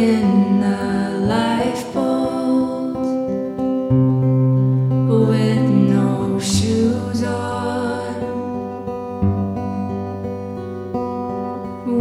[0.00, 2.96] in a lifeboat
[5.28, 8.14] with no shoes on.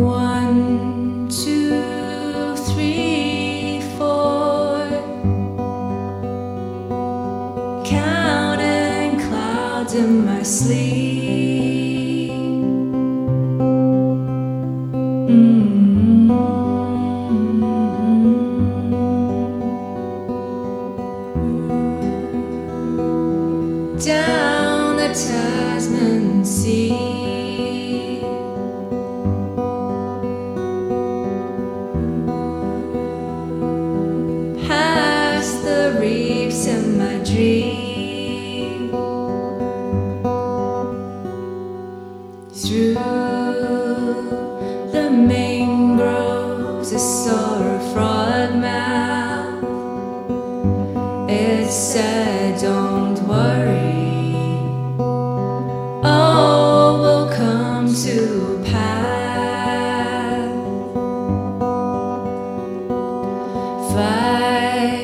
[0.02, 4.88] One, two, three, four.
[7.86, 11.59] Counting clouds in my sleep.
[25.00, 26.90] The Tasman Sea.
[34.68, 38.90] Past the reefs in my dream.
[42.62, 42.96] Through
[44.96, 49.64] the mangroves, I a frog mouth.
[51.30, 52.39] It said,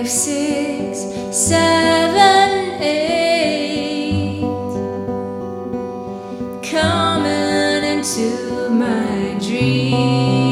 [0.06, 1.00] Five, six,
[1.36, 4.42] seven, eight,
[6.62, 10.45] coming into my dreams.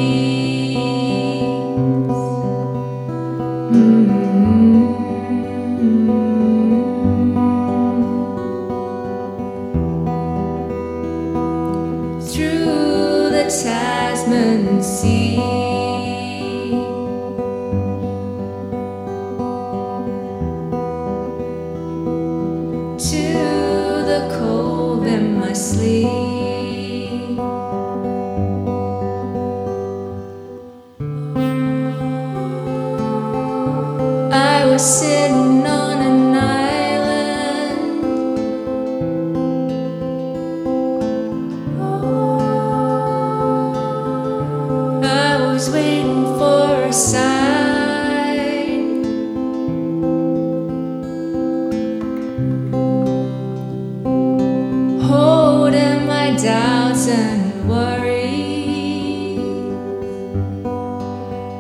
[45.73, 47.62] Waiting for a sign.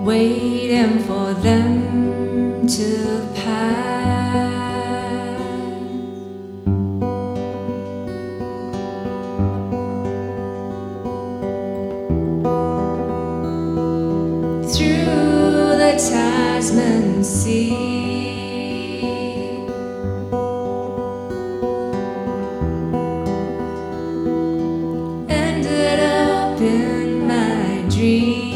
[0.03, 3.93] waiting for them to pass.
[14.75, 17.93] Through the Tasman Sea.
[25.29, 28.52] Ended up in my dream.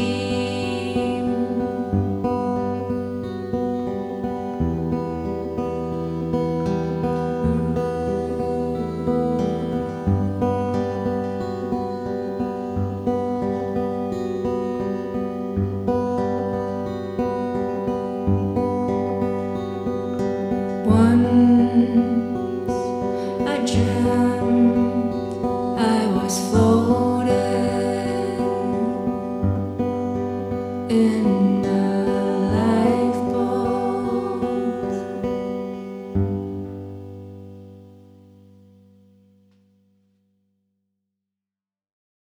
[20.98, 22.17] one.